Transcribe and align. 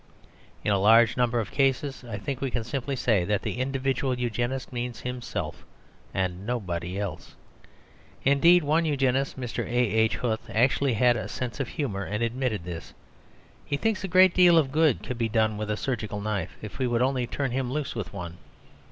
In 0.63 0.71
a 0.71 0.79
large 0.79 1.15
number 1.15 1.39
of 1.39 1.51
cases 1.51 2.03
I 2.03 2.17
think 2.17 2.41
we 2.41 2.49
can 2.49 2.63
simply 2.63 2.95
say 2.95 3.23
that 3.25 3.43
the 3.43 3.59
individual 3.59 4.17
Eugenist 4.17 4.73
means 4.73 5.01
himself, 5.01 5.63
and 6.11 6.43
nobody 6.43 6.97
else. 6.97 7.35
Indeed 8.23 8.63
one 8.63 8.83
Eugenist, 8.83 9.39
Mr. 9.39 9.63
A.H. 9.63 10.15
Huth, 10.15 10.49
actually 10.51 10.95
had 10.95 11.17
a 11.17 11.27
sense 11.27 11.59
of 11.59 11.67
humour, 11.67 12.03
and 12.03 12.23
admitted 12.23 12.63
this. 12.63 12.95
He 13.63 13.77
thinks 13.77 14.03
a 14.03 14.07
great 14.07 14.33
deal 14.33 14.57
of 14.57 14.71
good 14.71 15.03
could 15.03 15.19
be 15.19 15.29
done 15.29 15.55
with 15.55 15.69
a 15.69 15.77
surgical 15.77 16.19
knife, 16.19 16.57
if 16.63 16.79
we 16.79 16.87
would 16.87 17.03
only 17.03 17.27
turn 17.27 17.51
him 17.51 17.71
loose 17.71 17.93
with 17.93 18.11
one. 18.11 18.37